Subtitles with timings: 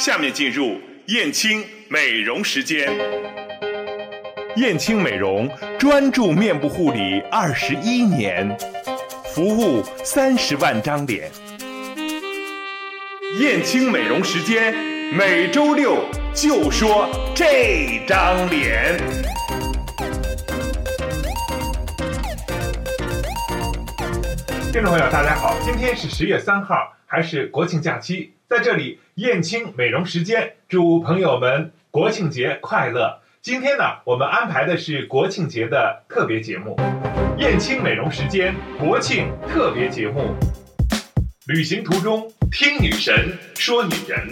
[0.00, 2.90] 下面进入燕青美容时间。
[4.56, 5.46] 燕青美容
[5.78, 8.48] 专注面部护理二十一年，
[9.26, 11.30] 服务三十万张脸。
[13.40, 14.74] 燕青美容时间，
[15.12, 16.02] 每周六
[16.34, 18.96] 就说这张脸。
[24.72, 33.20] 听众朋友，大家好，今天是十月三号，还是国庆假期，在这里燕青美容时间祝朋友们国庆节快乐。
[33.42, 36.74] 今天呢，我们安排的是国庆节的特别节目——
[37.36, 40.34] 燕青美容时间国庆特别节目。
[41.48, 44.26] 旅行途中听女神说女人，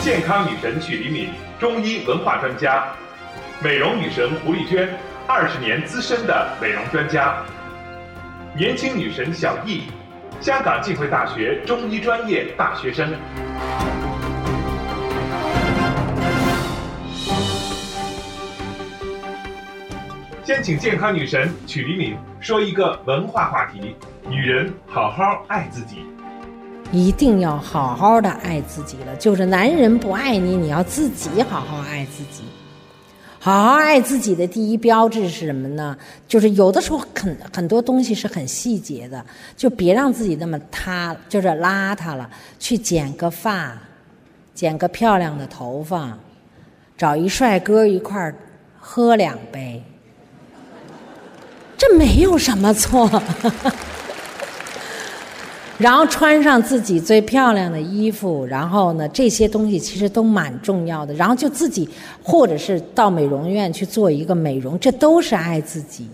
[0.00, 1.28] 健康女神许黎敏，
[1.60, 2.88] 中医文化专家；
[3.62, 4.88] 美容女神胡丽娟，
[5.28, 7.36] 二十年资深的美容专家；
[8.58, 9.82] 年轻女神小易，
[10.40, 13.12] 香港浸会大学中医专业大学生。
[20.44, 23.96] 先请健康女神曲黎敏说一个文化话题：
[24.28, 26.06] 女人好好爱自己。
[26.92, 29.16] 一定要好好的爱自己了。
[29.16, 32.44] 就是男人不爱你，你要自己好好爱自己。
[33.46, 35.96] 好好爱自己的第一标志是什么呢？
[36.26, 39.24] 就是有的时候很很多东西是很细节的，
[39.56, 42.28] 就别让自己那么塌，就是邋遢了。
[42.58, 43.80] 去剪个发，
[44.52, 46.18] 剪个漂亮的头发，
[46.98, 48.34] 找一帅哥一块儿
[48.80, 49.80] 喝两杯。
[51.78, 53.08] 这没有什么错，
[55.78, 61.12] 然后穿上自己最漂亮的衣服，然后呢，这些东西其实都蛮重要的。
[61.14, 61.86] 然后就自己，
[62.22, 66.08] 或者是到美容院去做一个美容，这都是爱自己。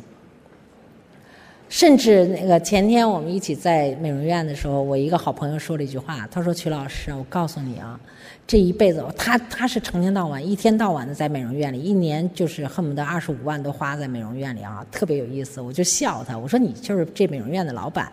[1.69, 7.99] 甚至那个前天我们一起在美容院的时候，我一个好朋友说了一句话，他说：“曲老师，我告诉你啊，
[8.47, 18.13] 这一辈子他他是成天到晚一天到晚的在美容院里，一年就是恨不得二十五万都花在美容院里啊，特别有意思。”我就笑他，我说：“你就是这美容院的老板。”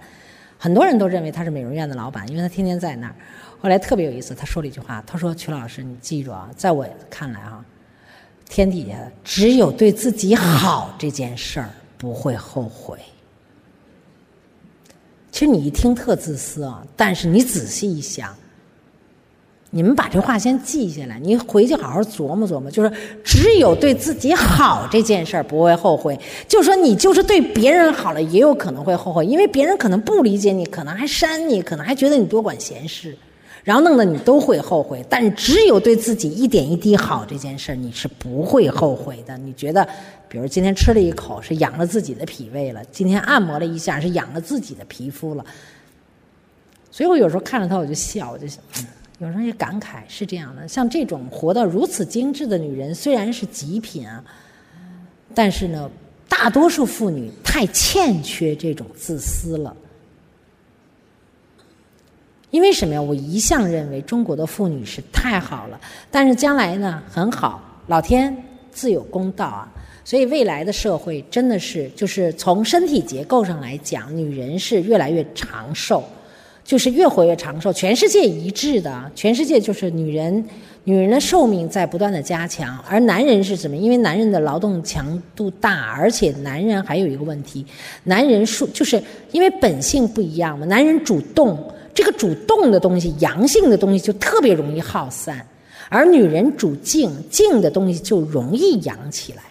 [0.62, 3.16] 很多人都认为他是美容院的老板，因为他天天在那儿。
[3.62, 7.64] 后来特别有意思，他说了一句话，他说：“曲老师，你记住啊，在我看来啊，
[8.48, 13.00] 天底下只有对自己好这件事儿不会后悔。”
[15.32, 18.36] 其实你一听特自私啊，但是你仔细一想，
[19.72, 22.72] 你们把这话先记下来，你回去好好琢磨琢磨。
[22.72, 22.92] 就是
[23.24, 33.16] 只有对自己好这件事儿不会后悔，就说你就是对别人好了，也有可能会后悔，因为别人可能不理解你，可能还删你，可能还觉得你多管闲事，
[33.64, 35.06] 然后弄得你都会后悔。
[35.08, 39.38] 但只有对自己一点一滴好这件事儿，你是不会后悔的。
[39.38, 39.88] 你觉得？
[40.32, 45.44] 比如今天吃了一口是养了自己的脾胃了，今天按摩了一下是养了自己的皮肤了，
[46.92, 48.60] 所以我有时候看着他我就笑，我就想，
[49.20, 50.68] 有时候也感慨是这样的。
[50.68, 54.24] 像这种活到如此精致的女人，虽然是极品啊，
[55.36, 55.90] 但是呢，
[56.28, 59.76] 大多数妇女太欠缺这种自私了。
[62.50, 63.02] 因为什么呀？
[63.02, 68.36] 我一向认为中国的妇女是太好了，但是将来呢很好，老天
[68.72, 69.72] 自有公道啊。
[70.04, 76.04] 所以未来的社会真的是，就是从身体结构上来讲，女人是越来越长寿，
[76.70, 77.74] 就是越活越长寿。
[77.74, 80.46] 全世界一致的，全世界就是女人，
[80.84, 83.76] 女人的寿命在不断的加强，而男人是什么？
[83.76, 87.66] 因为男人的劳动强度大，而且男人还有一个问题，
[88.04, 91.58] 男人数就是因为本性不一样嘛，男人主动，
[91.92, 95.44] 这个主动的东西，阳性的东西就特别容易耗散，
[95.90, 99.42] 而女人主静，静的东西就容易养起来。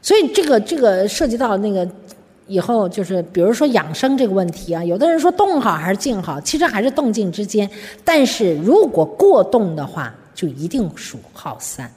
[0.00, 1.86] 所以这个这个涉及到那个
[2.50, 7.70] 以后就是比如说养生这个问题啊，有的人说动好还是静好，其实还是动静之间。
[8.04, 11.88] 但是如果过动的话，就一定属耗散。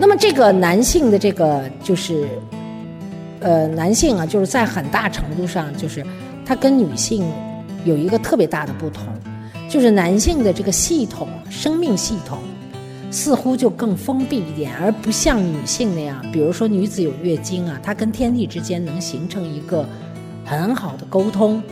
[0.00, 2.26] 那么这个男性的这个就是
[3.38, 6.04] 呃男性啊，就是在很大程度上就是
[6.44, 7.24] 他跟女性
[7.84, 9.06] 有一个特别大的不同，
[9.70, 12.38] 就是男性的这个系统生命系统。
[13.12, 19.86] 似乎就更封闭一点，而不像女性那样，比如说女子有月经啊，她跟天地之间能形成一个
[20.46, 21.62] 很好的沟通。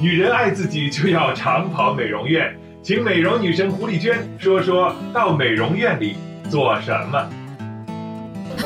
[0.00, 6.14] 女人爱自己就要常跑美容院，请美容女神胡丽娟说说到美容院里
[6.50, 7.26] 做什么。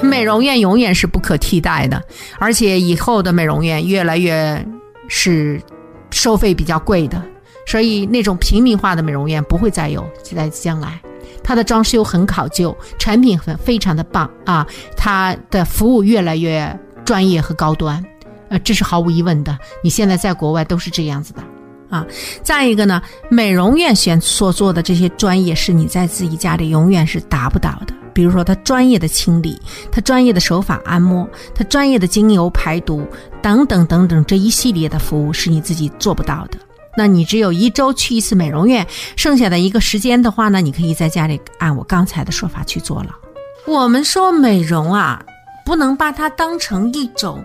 [0.02, 2.02] 美容院永远是不可替代的，
[2.40, 4.66] 而且以后的美容院越来越
[5.08, 5.62] 是
[6.10, 7.22] 收费比较贵的。
[7.66, 11.00] 所以那种平民化的美容院不会再有，在将来，
[11.42, 14.66] 它的装修很考究，产品很非常的棒啊，
[14.96, 18.04] 它的服务越来越专业和高端，
[18.48, 19.58] 呃，这是毫无疑问的。
[19.82, 21.42] 你现在在国外都是这样子的。
[21.88, 22.06] 啊。
[22.42, 27.94] 再一个呢，美容院选所做的这些专业是你在自己家里永远是达不到的。
[28.12, 29.60] 比如说，他专业的清理，
[29.90, 33.04] 他专业的手法按摩，他专业的精油排毒
[33.42, 36.58] 等等等等这一系列的服务是你自己做不到的。
[36.96, 38.86] 那你只有一周去一次美容院，
[39.16, 43.14] 剩下的一个时间的话呢，你可以在家里按我刚才的说法去做了。
[43.66, 45.22] 我们说美容啊，
[45.64, 47.44] 不能把它当成一种，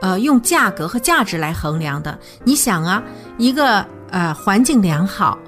[0.00, 2.18] 呃，用价格和价值来衡量的。
[2.44, 3.02] 你想啊，
[3.36, 5.38] 一个呃环境良好。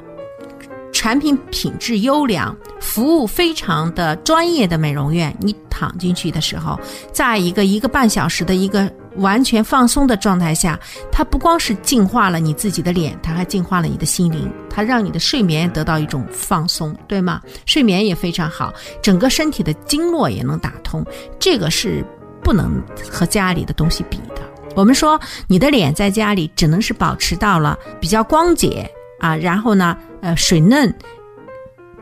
[0.90, 6.80] 产品品质优良、服务非常的专业的美容院，你躺进去的时候，
[7.12, 10.78] 在一个一个半小时的一个完全放松的状态下，
[11.12, 17.40] 它不光是净化了你自己的脸，它还净化了你的心灵，它让你的睡眠得到一种放松，对吗？
[17.66, 18.72] 睡眠也非常好，
[19.02, 21.04] 整个身体的经络也能打通，
[21.38, 22.04] 这个是
[22.42, 24.42] 不能和家里的东西比的。
[24.74, 28.88] 我们说，你的脸在家里只能是保持到了比较光洁
[29.20, 29.96] 啊，然后呢？
[30.20, 30.92] 呃，水嫩，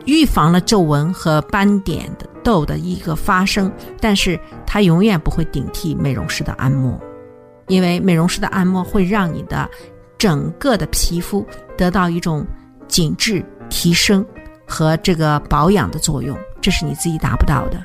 [0.06, 3.70] 预防了皱纹和斑点的痘的一个发生，
[4.00, 6.98] 但是它永远不会顶替美容师的按摩，
[7.68, 9.68] 因为美容师的按摩会让你的
[10.16, 11.46] 整个的皮肤
[11.76, 12.46] 得到一种
[12.86, 14.24] 紧致提升
[14.66, 17.84] 和这个保养的作用，这是你自己达不到的。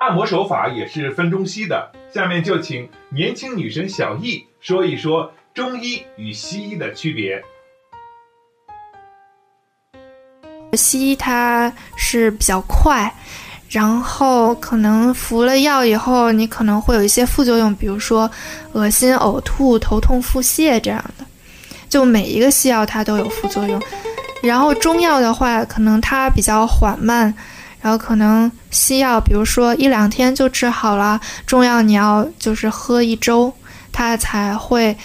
[0.00, 7.42] 按摩手法也是分中西的，下面就请年轻女神小易说一说中医与西医的区别。
[10.74, 13.12] 西医它是比较快，
[13.68, 18.30] 然后可能服了药以后，你可能会有一些副作用，比如说
[18.72, 21.24] 恶心、呕吐、头痛、腹泻这样的。
[21.88, 23.80] 就每一个西药它都有副作用。
[24.42, 27.32] 然后中药的话，可能它比较缓慢，
[27.80, 33.52] 然后可能西药比如说一两天就治好了，中药你要就是喝一周，
[33.92, 34.96] 它才会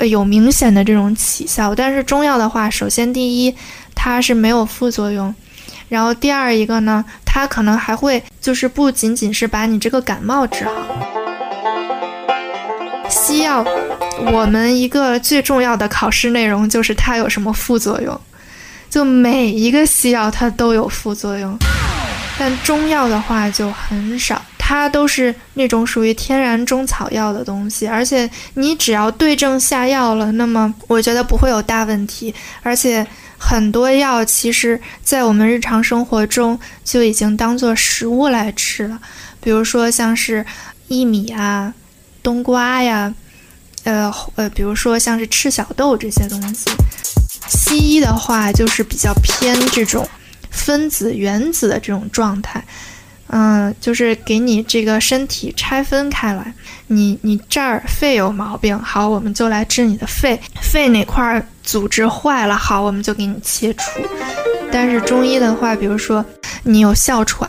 [0.00, 1.74] 有明显的这种起效。
[1.74, 3.54] 但是中药的话，首先第一。
[3.94, 5.32] 它是没有副作用，
[5.92, 10.72] 然后第二一个呢，它可能还会就是不仅仅是把你这个感冒治好。
[13.10, 13.62] 西药，
[14.32, 18.18] 我们一个最重要的考试内容就是它有什么副作用，
[18.88, 21.54] 就每一个西药它都有副作用，
[22.38, 33.06] 但中药的话就很少，它都是那种属于天然中草药的东西，而且你只要对症下药了，那么我觉得不会有大问题，而且。
[33.44, 38.98] 很多药其实，在我们日常生活中就已经当做食物来吃了，
[39.40, 40.46] 比如说像是
[40.88, 41.74] 薏米啊、
[42.22, 43.12] 冬瓜呀，
[43.82, 46.70] 呃呃，比如说像是赤小豆这些东西。
[47.48, 50.08] 西医的话就是比较偏这种
[50.50, 52.64] 分子、原子的这种状态。
[53.26, 56.54] 嗯，就是给你这个身体拆分开来，
[56.86, 63.82] 你你这儿肺有毛病，好，我们就来治你的肺，肺哪块儿组织坏了，好，我们就给你切除。
[64.70, 66.24] 但是中医的话，比如说
[66.62, 67.48] 你有哮喘，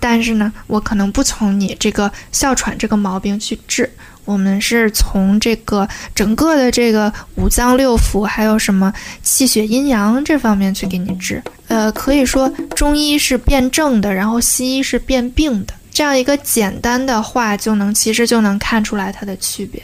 [0.00, 3.90] 但是呢，我可能不从你这个哮喘这个毛病去治。
[4.24, 11.40] 我们是从这个整个的这个五脏六腑，还有什么气血阴阳这方面去给你治。
[11.68, 15.72] 呃，可以说中医是辨证的，然后西医是辨病的。
[15.92, 19.80] 这样一个简单的话，就能其实就能看出来它的区别。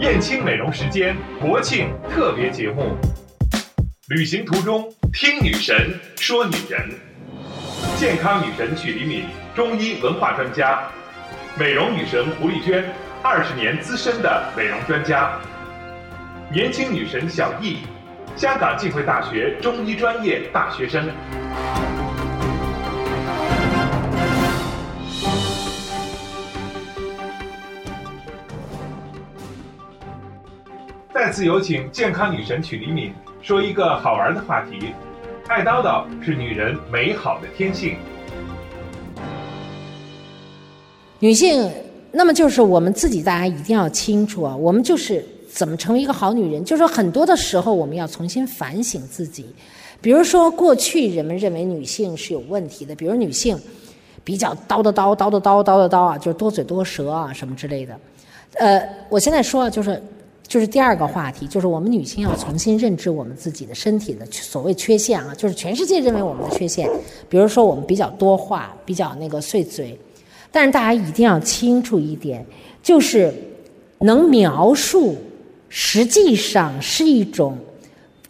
[0.00, 2.96] 燕青美容时间国庆特别节目，
[4.08, 5.76] 旅行途中听女神
[6.16, 6.88] 说女人，
[7.98, 10.88] 健康女神许黎敏，中医文化专家，
[11.58, 12.82] 美容女神胡丽娟。
[13.22, 15.38] 二十年资深的美容专家，
[16.50, 17.80] 年轻女神小易，
[18.34, 21.10] 香港浸会大学中医专业大学生。
[31.30, 34.92] 再次有请健康女神曲黎敏说一个好玩的话题：
[35.46, 37.96] 爱叨叨是女人美好的天性。
[41.20, 41.70] 女性。
[42.10, 44.56] 那么就是我们自己，大家一定要清楚啊！
[44.56, 49.46] 我们就是怎么成为一个好女人，就是说很多的时候我们要重新反省自己。
[50.00, 53.56] 比如说过去人们认为女性是有问题的，比如女性
[54.24, 57.96] 比较叨叨叨叨叨叨叨叨啊，就是多嘴多舌啊什么之类的。
[58.54, 60.02] 呃，我现在说啊就是
[60.50, 66.90] 就是第二个话题，就是我们女性要重新认知我们自己的身体的所谓缺陷啊，就是全世界认为我们的缺陷。
[67.28, 69.96] 比如说我们比较多话，比较那个碎嘴。
[70.50, 72.44] 但是大家一定要清楚一点，
[72.82, 73.32] 就是
[74.00, 75.16] 能描述，
[75.68, 77.56] 实际上是一种，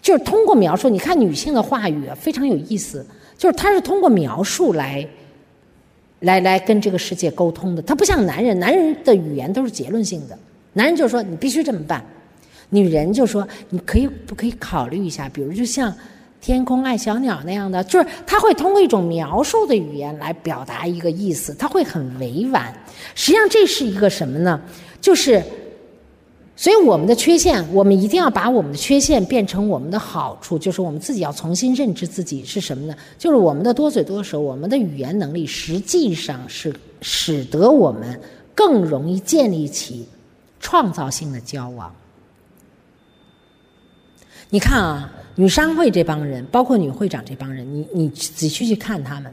[0.02, 0.90] 就是通过描述。
[0.90, 3.06] 你看女性的话语非常有意思，
[3.38, 5.08] 就是她是通过描述来，
[6.18, 7.80] 来来跟这个世界沟通的。
[7.80, 10.38] 她不像男人，男人的语言都是结论性的，
[10.72, 12.04] 男人就说你必须这么办。
[12.68, 15.94] 女人就说，你可以不可以考虑一下，比如就像。
[16.42, 22.74] 天空爱小鸟那样的，就是他会通过一种描述的语言来表达一个意思，他会很委婉。
[23.14, 24.58] 实际上这是一个什么呢？
[25.02, 25.42] 就是，
[26.56, 32.96] 所以我们的缺陷，我们一定要把我们的缺陷变成我们的好处，就是我们自己要重新认知自己是什么呢？
[33.18, 38.18] 就是我们的多嘴多舌，我们的语言能力实际上是使得我们
[38.54, 40.06] 更容易建立起
[40.60, 41.92] 创造性的交往。
[44.50, 45.10] 你看啊。
[45.36, 49.32] 女商会这帮人，包括女会长这帮人，你你仔细去看他们，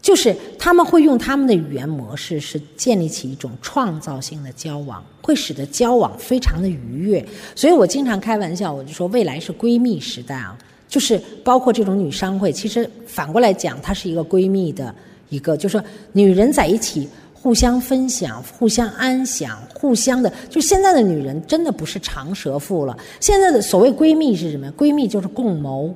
[0.00, 7.24] 就是他们会用他们的语言模式，是建立起一种创造性的交往，会使得交往非常的愉悦。
[7.54, 10.58] 所以我经常开玩笑，我就说未来是闺蜜时代啊，
[10.88, 14.92] 就是包括这种女商会，其实反过来讲，它是一个闺蜜的
[15.28, 17.08] 一个，就是说女人在一起。
[17.46, 22.98] 互相分享，互相安享，互相的，就现在的女人真的不是长舌妇了。
[23.20, 24.68] 现在的所谓闺蜜是什么？
[24.72, 25.94] 闺蜜就是共谋，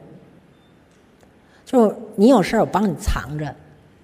[1.67, 3.53] 就你有事儿我帮你藏着，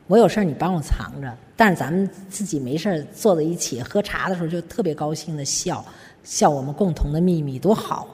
[0.08, 5.84] 我有事儿你帮我藏着，但是咱们自己没事儿坐在一起喝茶的时候就特别高兴的笑，
[6.24, 8.08] 笑我们共同的秘密多好。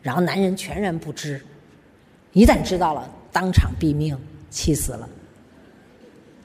[0.00, 1.40] 然后男人全然不知，
[2.34, 4.16] 一旦知道了，当场毙命，
[4.48, 5.08] 气死了。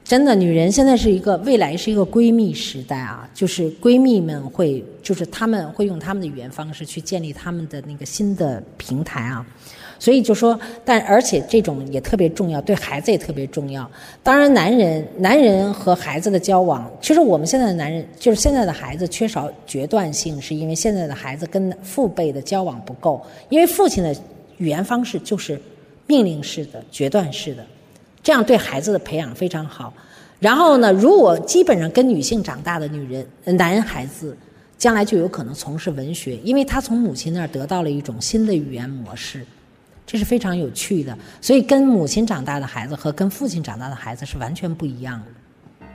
[0.06, 9.44] 真的，女人现在是一个未来是一个闺蜜时代啊，就是闺蜜们会，就是她们会用她们的语言方式去建立她们的那个新的平台啊，
[9.98, 13.90] 所以就说，但而且这种也特别重要，对孩子也特别重要。
[14.22, 24.14] 当然，男人男人和孩子的交往，其实我们现在的男人就是现在的孩子缺少决断性，是因为现在的孩子跟父辈的交往不够，因为父亲的
[24.58, 25.60] 语言方式就是
[26.06, 27.66] 命令式的、决断式的。
[28.26, 29.94] 这样对孩子的培养非常好。
[30.40, 34.36] 然后呢，如果基本上跟女性长大的女人、男孩子，
[34.76, 39.46] 将来就有可能从事文学，因为他从母亲那儿得到了一种新的语言模式，
[40.04, 41.16] 这是非常有趣的。
[41.40, 45.86] 所以，跟母亲长大的孩子和跟父亲长大的孩子是完全不一样的，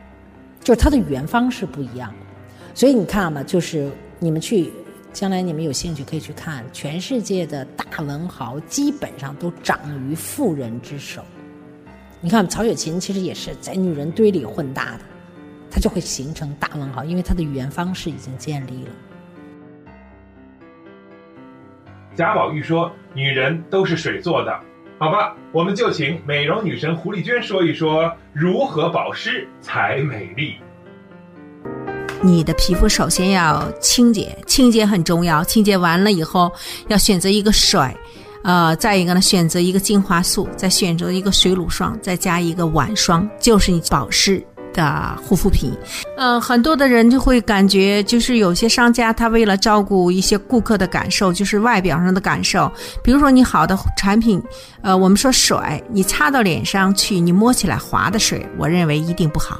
[0.64, 2.16] 就是他的语言方式不一样。
[2.74, 4.72] 所以你看嘛，就是你们去，
[5.12, 11.22] 将来你们有兴趣可以去看，全世界的大文豪基本上都长于妇人之手。
[12.24, 15.00] 你看曹雪芹其实也是在女人堆里混大的，
[15.72, 18.92] 他就会形成大文豪，因为他的语言方式已经建立了。
[22.16, 24.54] 贾宝玉说：“女人都是水做的，
[25.00, 25.36] 好吧？
[25.52, 30.58] 我们就请美容女神胡丽娟说一说如何保湿才美丽。”
[32.22, 35.44] 你的皮肤首先要清洁，清洁很重要。
[35.44, 36.52] 清洁完了以后，
[36.88, 37.80] 要选择一个水。
[38.44, 44.44] 呃，再一个呢，选择一个精华素，再选择一个水乳霜，再加一个晚霜，就是你保湿
[44.74, 45.72] 的护肤品。
[46.18, 52.72] 嗯，很多的人就会感觉，就是有些商家他为了照顾一些顾客的感受，就是外表上的感受，
[53.04, 54.42] 比如说你好的产品，
[54.82, 55.58] 呃，我们说水，
[55.92, 59.60] 你擦到脸上去，你摸起来滑的水，我认为一定不好。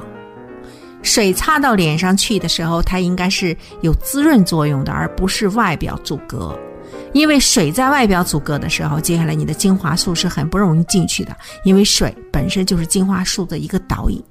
[1.02, 6.56] 水擦到脸上去的时候，它应该是有滋润作用的，而不是外表阻隔。
[7.12, 14.22] 因为水在外表阻隔的时候，接下来你的精华素是很不容易进去的，因为水本身就是精华素的一个导引。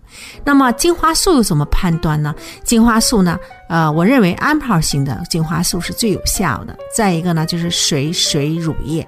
[0.43, 2.33] 那么精华素又怎么判断呢？
[2.63, 3.39] 精华素呢？
[3.69, 6.75] 呃，我认为安泡型的精华素是最有效的。
[6.93, 9.07] 再一个呢，就是水水乳液，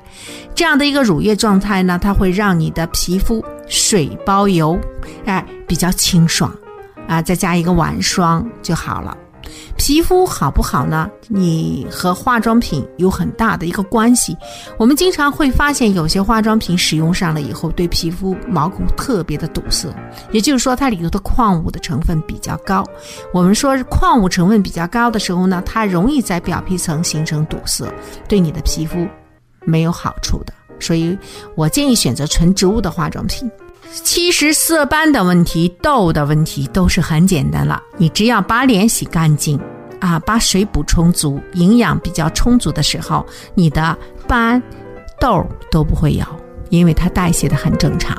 [0.56, 4.80] 这样的一个乳液状态呢，它会让你的皮肤水包油，
[5.26, 6.56] 哎，比较清爽，
[7.08, 9.18] 啊，再加一个晚霜就好了。
[9.76, 11.10] 皮肤好不好呢？
[11.28, 14.38] 你和化妆品有很大的一个关系。
[14.78, 19.94] 我们经常会发现，有些化妆品使用上了以后，对皮肤毛孔特别的堵塞，
[20.32, 22.84] 也就是说，它里头的矿物的成分比较高。
[23.34, 27.92] 我们说矿物成分比较高的时候呢，它容易在表皮层形成堵塞，
[28.28, 29.06] 对你的皮肤
[29.66, 30.54] 没有好处的。
[30.80, 31.18] 所以
[31.56, 33.50] 我建议选择纯植物的化妆品。
[33.92, 39.60] 其实色斑的问题、痘的问题都是很简单了，你只要把脸洗干净，
[40.00, 43.98] 啊，把水补充足，营养比较充足的时候，你的
[44.28, 44.62] 斑、
[45.20, 46.26] 痘都不会有，
[46.70, 48.18] 因为它代谢的很正常。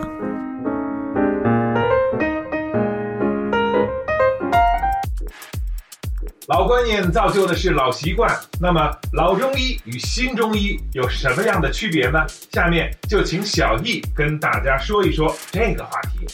[6.46, 12.18] 老观念造就的是老习惯，那么老中医与新中医有什么样的区别呢？
[12.52, 16.26] 下面就请小易跟大家说一说这个话题。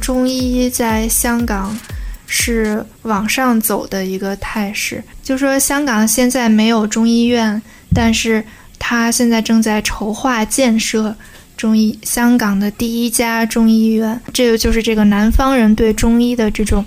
[0.00, 1.78] 中医在香港
[2.26, 7.60] 是往上走的一个态势，就说香港现在没有中医院，
[7.94, 8.42] 但是
[8.78, 11.14] 它现在正在筹划建设
[11.54, 16.82] 中医香港的第一家中医院，这个就是这个南方人对中医的这种。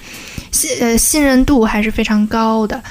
[0.54, 2.82] 信呃信任度还是非常高的，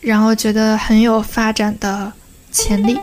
[0.00, 2.12] 然后觉得很有发展的
[2.52, 2.96] 潜力。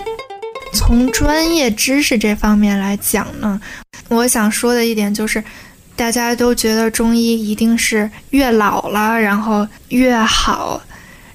[0.73, 3.59] 从专业知识这方面来讲呢，
[4.07, 5.43] 我想说的一点就是，
[5.97, 10.81] 大家都觉得中医一定是越老了然后越好，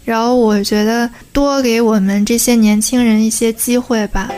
[0.06, 4.30] 然后我觉得多给我们这些年轻人一些机会吧。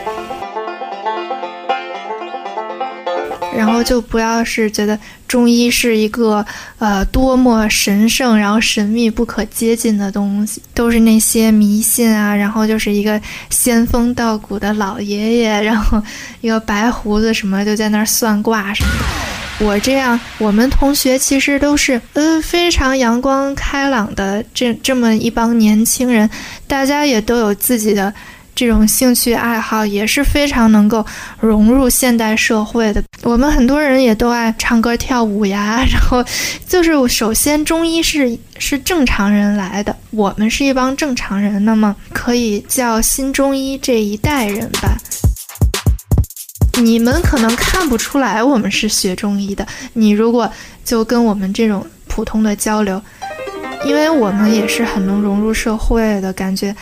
[3.59, 4.97] 然后就不要是觉得
[5.27, 6.45] 中医是一个
[6.77, 16.01] 呃多么神圣，然后神秘不可接近的东西，都是那些迷信啊，然后就是一个仙风道骨的老爷爷， 然后
[16.39, 19.65] 一个白胡子什么就在那儿算卦什么的。
[19.65, 26.29] 我这样，我们同学其实都是呃非常阳光开朗的这这么一帮年轻人，
[26.65, 28.13] 大家也都有自己的。
[28.59, 31.05] 这种兴趣爱好也是非常能够
[31.39, 33.01] 融入现代社会的。
[33.23, 36.21] 我们很多人也都爱唱歌跳舞呀，然后
[36.67, 44.97] 就是首先中医是是正常人来的，我们是一帮正常人，那么可以叫新中医这一代人吧。
[46.81, 50.51] 你们可能看不出来我们是学中医的，你如果
[50.83, 53.01] 就跟我们这种普通的交流，
[53.85, 56.75] 因为我们也是很能融入社会的感觉。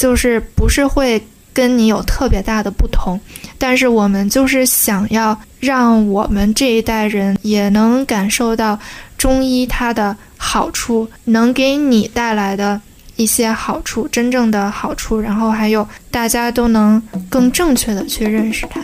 [0.00, 3.20] 就是不是会跟你有特别大的不同，
[3.58, 8.78] 但是我们就是想要让我们这一代人也能感受到
[9.18, 12.80] 中医它的好处，能给你带来的
[13.16, 18.82] 一些好处，真正的好处，然后还有大家都能更正确的去认识它。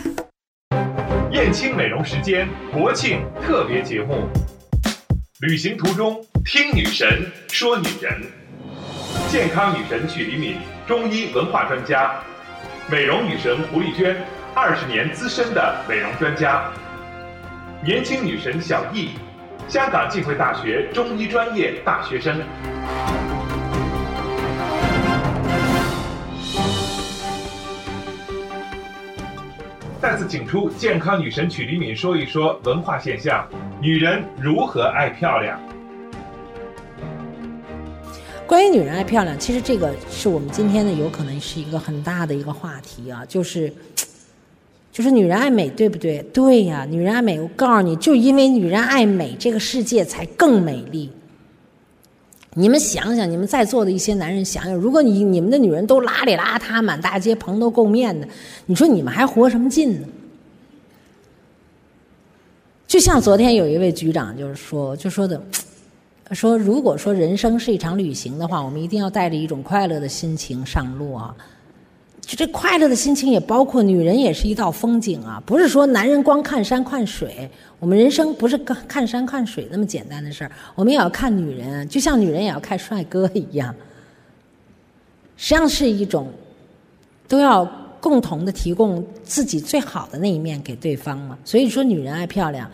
[1.31, 4.29] 燕青美容时间国庆特别节目，
[5.39, 7.07] 旅行途中听女神
[7.51, 8.21] 说女人，
[9.29, 10.57] 健康女神曲黎敏。
[10.87, 12.15] 中医文化专家，
[12.89, 14.15] 美容女神胡丽娟，
[14.55, 16.71] 二十年资深的美容专家，
[17.83, 19.09] 年轻女神小易，
[19.67, 22.41] 香港浸会大学中医专业大学生。
[29.99, 33.45] 再次请出健康女神曲黎敏说一说文化现象，
[33.81, 35.59] 女人如何爱漂亮。
[38.47, 43.71] 关于女人爱漂亮，其实这个是我们今天呢有可能是一个很大的一个话题啊，就是，
[44.89, 46.23] 就是女人爱美，对不对？
[46.33, 47.37] 对呀，女人爱美。
[47.41, 51.11] 我告诉你，就因为女人爱美，这个世界才更美丽。
[52.53, 58.25] 你们想想，你们在座的一些男人想想，如果你你们的女人都邋里邋遢，满大街蓬头垢面的，
[58.65, 60.07] 你说你们还活什么劲呢？
[62.87, 65.43] 就像昨天有一位局长就是说，就说的。
[66.33, 71.35] 说，如果说人生是一场旅行的话，我们一定要带着一种快乐的心情上路啊！
[72.19, 75.41] 就这快乐的心情也包括女人也是一道风景啊！
[75.45, 83.73] 不是说男人光看山看水，我们人生不是看看山看水那么简单的事儿，我们也要看女人，就像女人也要看帅哥一样。
[85.37, 86.27] 实际上是一种，
[87.29, 87.65] 都要
[88.01, 91.37] 共同的提供自己最好的那一面给对方嘛。
[91.45, 92.69] 所以说，女人爱漂亮。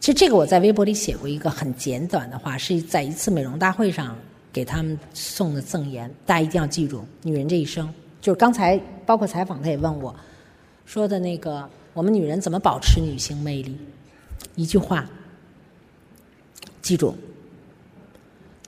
[0.00, 4.16] 其实这个我在微博里写过一个很简短的话，是在一次美容大会上
[4.52, 10.14] 给他们送的赠言，大家一定要记住：女人这一生，就是刚才包括采访他也问我，
[10.86, 13.76] 说的那个我们女人怎么保持女性魅力？
[14.54, 15.04] 一句话，
[16.80, 17.14] 记住：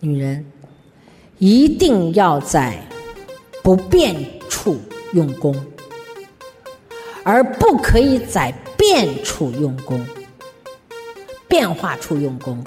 [0.01, 0.45] 女人
[1.39, 2.79] 一定要在
[3.63, 4.15] 不变
[4.49, 4.79] 处
[5.15, 5.55] 用功，
[7.23, 10.05] 而不可以在变处用功。
[11.51, 12.65] 变化处用功，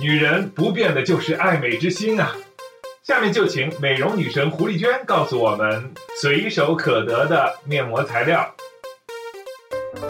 [0.00, 2.34] 女人不变的就是爱美之心啊！
[3.02, 8.54] 下面就请美容女神胡丽娟告诉我们随手可得的面膜材料。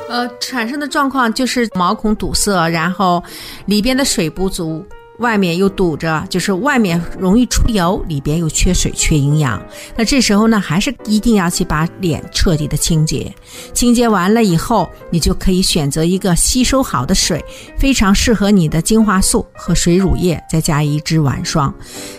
[0.09, 3.21] 呃，产生的状况就是毛孔堵塞，然后
[3.66, 4.87] 里边的水不足。
[5.18, 9.61] 外面又堵着，就是外面容易出油，里边又缺水缺营养。
[9.96, 13.33] 那这时候呢，还是一定要去把脸彻底的清洁。
[13.74, 17.44] 清洁完了以后，你就可以选择一个吸收好的水，
[17.76, 21.72] 非常适合你的精华素和水乳液，再加一支晚霜。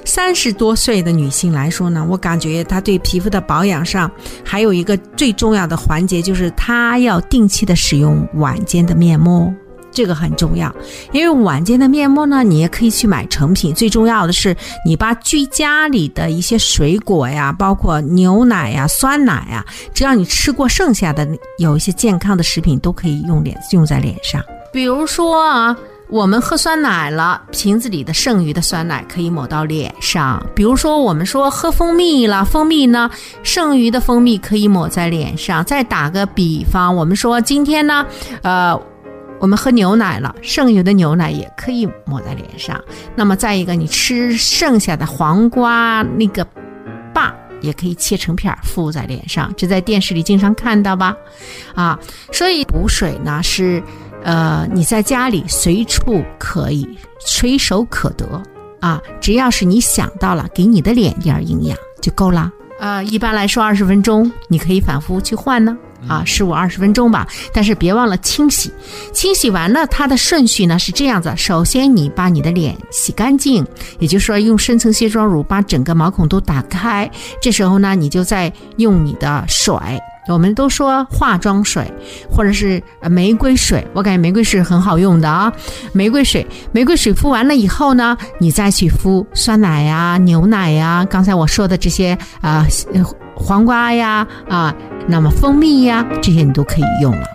[0.04, 4.12] 三十多岁的女性来说呢，我感觉她对皮肤的保养上
[4.44, 9.54] 还有一个最重要的环节，就是她要定期的使用晚间的面膜。
[9.92, 10.74] 这个很重要，
[11.12, 13.74] 因为晚间的面膜呢，你也可以去买成品。
[13.74, 24.42] 最重要的是，你把居家里的一些水果呀，包括牛奶呀、酸奶呀，只要你吃过剩下的有一些健康的食品，都可以用脸用在脸上。
[24.72, 25.76] 比如说啊，
[26.10, 30.42] 我们喝酸奶了，瓶子里的剩余的酸奶可以抹到脸上。
[30.56, 33.10] 比如说，我们说喝蜂蜜了，蜂蜜呢，
[33.44, 35.66] 剩余的蜂蜜可以抹在脸上。
[35.66, 38.06] 再打个比方，我们说今天呢，
[38.44, 38.80] 呃。
[39.40, 42.80] 我们喝牛奶了，剩余的牛奶也可以抹在脸上。
[43.16, 46.46] 那么再一个，你吃剩下的黄瓜那个
[47.14, 51.16] 坝也可以切成片儿敷在脸上，这在电视里经常看到吧？
[51.74, 51.98] 啊，
[52.32, 53.82] 所以补水呢是，
[54.24, 56.88] 呃，你在家里随处可以
[57.20, 58.26] 随手可得
[58.82, 62.52] 啊，只要是你想到了，给你的脸一点营养就够了。
[62.80, 65.78] 呃，一般来说二十分钟你可以反复去换呢，
[66.26, 67.28] 十五二十分钟吧。
[67.54, 68.72] 但是别忘了清洗，
[69.14, 73.66] 清洗完了它的顺序呢是这样子：首先你把你的脸洗干净，
[74.00, 77.10] 也就是说用深层卸妆乳把整个毛孔都打开。
[77.42, 79.76] 这时候呢，你就再用你的水。
[80.28, 81.92] 我们都说化妆水
[82.30, 85.52] 或者是呃玫瑰水，我感觉玫瑰水很好用的啊。
[85.92, 93.04] 玫瑰水，玫瑰水敷完了以后呢，你再去敷酸奶呀、牛奶呀，刚才我说的这些啊、呃
[93.40, 94.76] 黄瓜呀啊，
[95.08, 97.26] 那么蜂蜜呀，这些你都可以用了。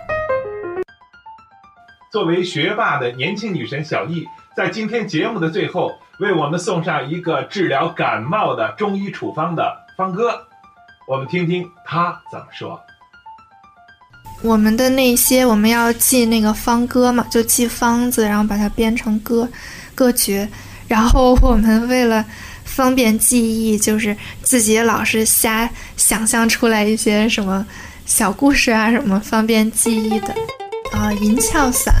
[2.11, 10.47] 作为学霸的年轻女神小易，在今天节目的最后，为我们送上一个治疗感冒的中医处方的方歌，
[11.07, 12.79] 我们听听她怎么说。
[14.41, 19.49] 我们的那些我们要记那个方歌嘛，就记方子，然后把它编成歌
[19.93, 20.47] 歌诀。
[20.87, 22.23] 然后我们为了
[22.63, 25.67] 方便记忆，就是自己老是瞎
[26.07, 27.65] 想象出来一些什么
[28.05, 30.35] 小故事啊，什么方便记忆的。
[30.91, 31.91] 啊，银翘散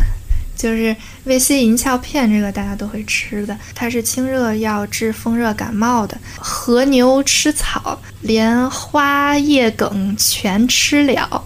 [0.55, 6.15] 就是维 C 银翘片，这个大家都会吃的，它是清热药，治风热感冒的。
[6.37, 11.43] 和牛吃草，连花叶梗全吃了。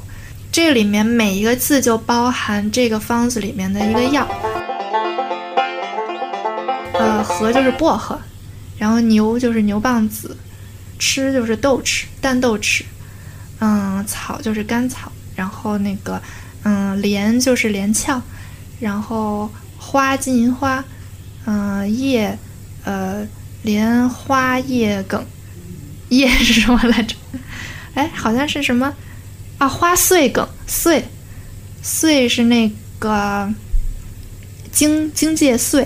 [0.52, 4.28] 这里面每一个字就包含这个方子里面的一个药。
[6.94, 8.20] 呃，和就是薄荷，
[8.78, 10.36] 然后牛就是牛蒡子，
[11.00, 12.84] 吃就是豆豉、淡豆豉，
[13.60, 16.22] 嗯，草就是甘草，然后那个
[16.64, 18.22] 嗯莲就是连翘，
[18.80, 20.84] 然后花金银花，
[21.46, 22.38] 嗯叶
[22.84, 23.26] 呃
[23.64, 25.26] 莲花叶梗，
[26.10, 27.16] 叶是什么来着？
[27.96, 28.94] 哎，好像是什么？
[29.58, 31.04] 啊，花穗梗穗，
[31.82, 33.52] 穗是那个
[34.72, 35.86] 荆荆芥穗，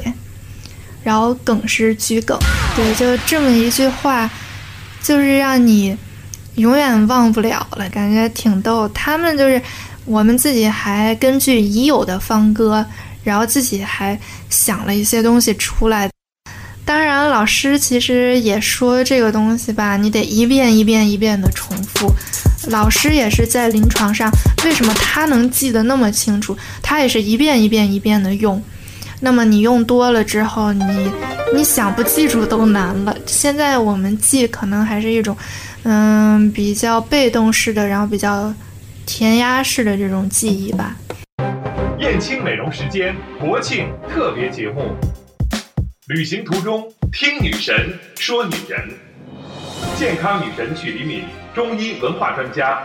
[1.04, 2.38] 然后梗是桔梗，
[2.76, 4.30] 对，就这么一句话，
[5.04, 5.96] 就是让你
[6.56, 8.88] 永远忘不了了，感觉挺逗。
[8.90, 9.62] 他们就是
[10.06, 12.84] 我们自己还根据已有的方歌，
[13.24, 14.18] 然后自己还
[14.50, 16.10] 想了一些东西出来。
[16.86, 22.12] 当然，老师其实也说这个东西吧，你得一遍一遍一遍的重复。
[22.68, 24.30] 老师也是在临床上，
[24.64, 26.58] 为什么他能记得那么清楚？
[26.82, 28.62] 他也是一遍一遍一遍的用。
[29.26, 31.10] 那么你用多了之后，你
[31.56, 33.16] 你想不记住都难了。
[33.26, 35.34] 现在我们记可能还是一种，
[35.84, 38.54] 嗯，比较被动式的，然后比较
[39.06, 40.98] 填鸭式的这种记忆吧。
[42.00, 44.94] 燕青美容时间国庆特别节目，
[46.08, 48.90] 旅行途中听女神说女人，
[49.96, 51.24] 健康女神曲黎敏，
[51.56, 52.82] 中医文化专家，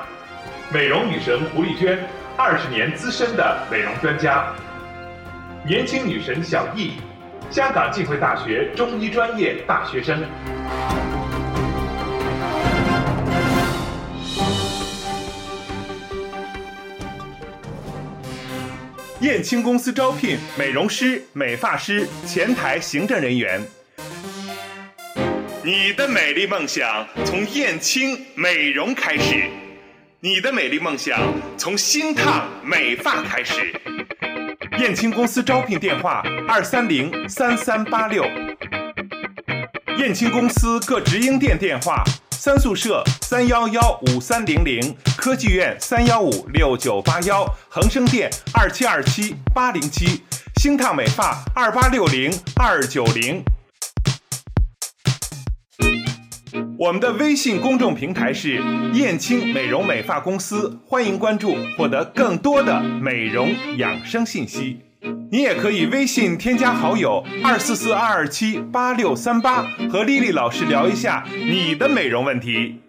[0.72, 1.98] 美容女神胡丽娟，
[2.36, 4.46] 二十年资深的美容专家，
[5.66, 6.92] 年轻女神小艺，
[7.50, 10.24] 香港浸会大学中医专业大学生。
[19.20, 23.60] 燕青公司招聘美容师、美发师、前台行政人员。
[25.62, 29.50] 你的美丽梦想从燕青美容开始，
[30.20, 31.20] 你的美丽梦想
[31.58, 33.74] 从新烫美发开始。
[34.78, 38.24] 燕青公司招聘电话：二三零三三八六。
[39.96, 50.22] 燕青公司各直营店电话：三宿舍三幺幺五三零零，科技院三幺五六九八幺，恒生店二七二七八零七，
[50.56, 53.42] 星烫美发二八六零二九零。
[56.78, 58.62] 我们的微信公众平台是
[58.92, 64.78] 燕青美容美发公司，欢迎关注，获得更多的美容养生信息。
[65.28, 72.80] 你也可以微信添加好友二四四二二七八六三八，和丽丽老师聊一下你的美容问题。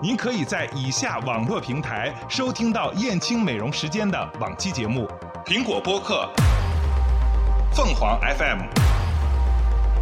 [0.00, 5.08] 您可以在以下网络平台收听到燕青美容时间的往期节目：
[5.44, 6.30] 苹果播客、
[7.74, 8.89] 凤凰 FM。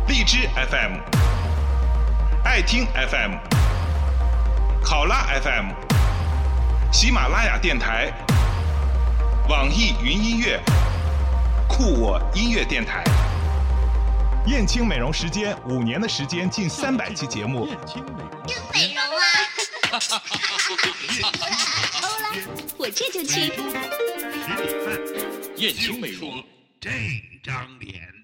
[0.09, 1.01] 荔枝 FM、
[2.43, 3.37] 爱听 FM、
[4.83, 5.71] 考拉 FM、
[6.91, 8.11] 喜马拉雅电台、
[9.51, 10.59] 网易云音乐、
[11.69, 13.05] 酷我音乐电台。
[14.47, 17.67] 燕青美容时间五年的时间，近三百期节目。
[17.67, 18.03] 燕青
[18.73, 20.01] 美容啊！
[22.01, 22.31] 欧啦，
[22.79, 23.43] 我这就去。
[23.43, 23.63] 十点
[24.87, 24.99] 半，
[25.57, 26.43] 燕青美容
[26.81, 26.89] 这
[27.45, 28.18] 张脸。